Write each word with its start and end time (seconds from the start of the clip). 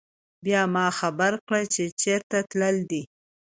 بيا 0.45 0.61
ما 0.75 0.85
خبر 0.99 1.31
کړه 1.45 1.61
چې 1.73 1.83
چرته 2.01 2.37
تلل 2.49 2.77
دي 2.91 3.03